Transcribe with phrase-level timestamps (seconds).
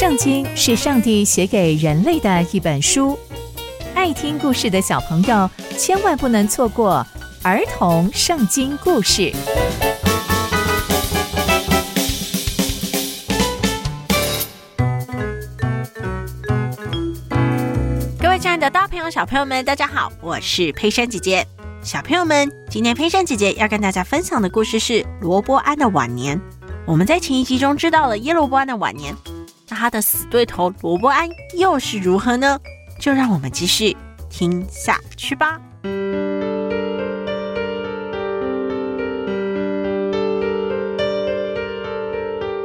[0.00, 3.18] 圣经是上帝写给人类的一本书，
[3.94, 7.06] 爱听故事的小朋友千万不能错过
[7.42, 9.30] 儿童圣经故事。
[18.18, 21.46] 各位亲爱的大朋友、小朋友们，大家好，我是佩珊姐姐。
[21.82, 26.40] 小朋友们，今天佩珊姐姐要跟大家分享的故事是罗伯安的晚年。
[26.86, 29.14] 我们在前一集中知道了耶罗伯安的晚年。
[29.70, 32.58] 他的死对头罗伯安又是如何呢？
[32.98, 33.96] 就让我们继续
[34.28, 35.58] 听下去吧。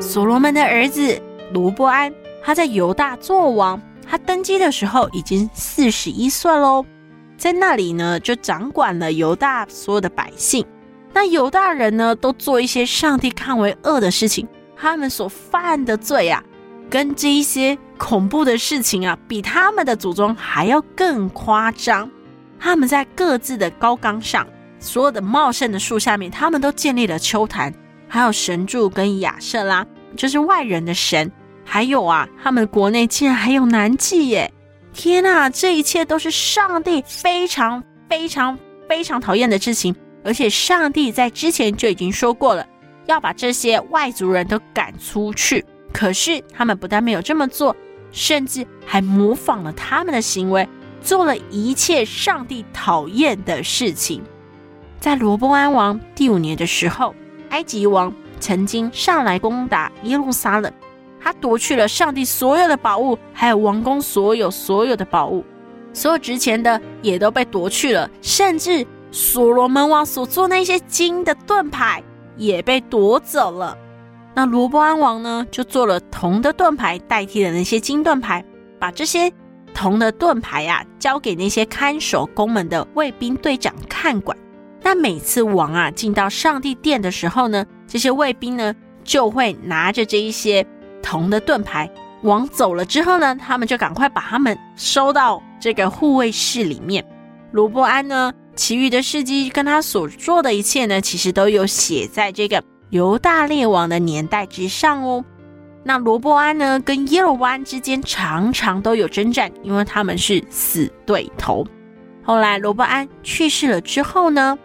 [0.00, 1.20] 所罗门的儿子
[1.52, 6.84] 罗伯安，他在犹大做王，他登基的时候已经四十一岁喽，
[7.36, 10.66] 在那里呢，就掌管了犹大所有的百姓。
[11.12, 16.42] 那犹大人呢，都做一些上帝看为恶的事情，他们所犯的罪啊。
[16.88, 22.10] 跟这一些恐怖的事情啊，比他们的祖宗还要更夸张。
[22.58, 24.46] 他们在各自的高岗上，
[24.78, 27.72] 所有的茂盛的树下面，他们都建立了丘坛，
[28.08, 31.30] 还有神柱跟亚瑟拉，就是外人的神。
[31.64, 34.52] 还有啊，他们国内竟然还有南祭耶！
[34.94, 38.56] 天哪，这一切都是上帝非常非常
[38.88, 39.94] 非常讨厌的事情。
[40.24, 42.66] 而且上帝在之前就已经说过了，
[43.06, 45.64] 要把这些外族人都赶出去。
[45.96, 47.74] 可是他们不但没有这么做，
[48.12, 50.68] 甚至还模仿了他们的行为，
[51.00, 54.22] 做了一切上帝讨厌的事情。
[55.00, 57.14] 在罗波安王第五年的时候，
[57.48, 60.70] 埃及王曾经上来攻打耶路撒冷，
[61.18, 65.42] 他夺去了上帝所有的宝物，还有王宫所有所有的宝物，
[65.94, 72.02] 所有值钱的也都被夺去了，甚至所罗门王所做那些金的盾牌
[72.36, 73.78] 也被夺走了。
[74.36, 78.44] 那罗波安王呢，就做了铜的盾牌代替了那些金盾牌，
[78.78, 79.32] 把这些
[79.72, 84.36] 铜的盾牌呀、啊、交给那些看守宫门的卫兵队长看管。
[84.82, 88.74] 那每次王啊进到上帝殿的时候呢，这些卫兵呢
[89.04, 90.66] 就会拿着这一些
[91.02, 91.90] 铜的盾牌。
[92.20, 97.02] 王走了之后呢，他们就赶快把他们收到这个护卫室里面。
[97.52, 102.62] 罗波安呢，其余的事迹跟他所做的一切呢，其实都有写在这个。
[102.90, 105.24] 犹大列王的年代之上哦，
[105.82, 111.66] 那罗伯安呢，跟耶罗安之间常常都有征战，因为他们是死对头。
[112.22, 114.56] 后来罗伯安去世了之后呢，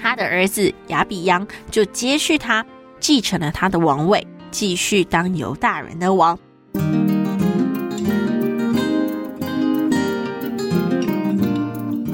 [0.00, 2.64] 他的儿子亚比央就接续他，
[3.00, 6.38] 继承了他的王位，继续当犹大人的王。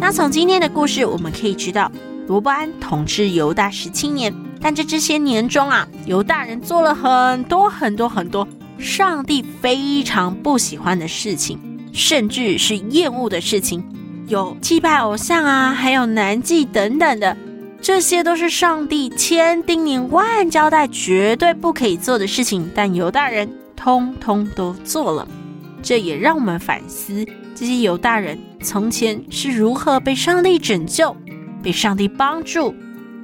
[0.01, 1.93] 那从今天的故事，我们可以知道，
[2.27, 4.44] 罗伯安统治犹大十七年。
[4.65, 8.49] 但这这些年中啊，犹大人做了很多很多很多
[8.79, 11.59] 上帝非常不喜欢的事情，
[11.93, 13.85] 甚至是厌恶的事情，
[14.27, 17.37] 有祭拜偶像啊，还有男妓等等的，
[17.83, 25.29] 这些都是上帝千叮咛万交代绝对不可以做的事情，但犹大人通通都做了。
[25.83, 27.23] 这也让我们反思，
[27.55, 31.15] 这些犹大人从前是如何被上帝拯救，
[31.63, 32.75] 被上帝帮助。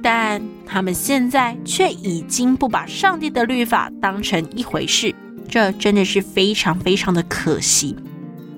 [0.01, 5.13] 但他们现在却已经不把上帝的律法当成一回事，
[5.47, 7.95] 这真的是非常非常的可惜。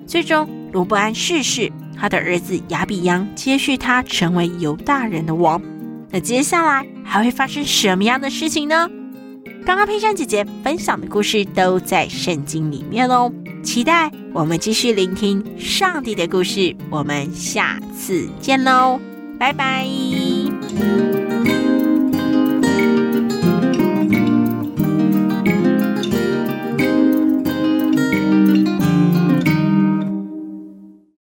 [0.06, 5.62] 最终，罗伯安逝世，他的儿子亚比央接续他，成为犹大人的王。
[6.12, 8.90] 那接下来还会发生什么样的事情呢？
[9.66, 13.32] 刚刚佩珊姐姐分享的故事都在圣经里面哦，
[13.64, 16.76] 期待我们继续聆听上帝的故事。
[16.90, 19.00] 我们下次见喽，
[19.40, 20.43] 拜拜。
[20.74, 21.63] Música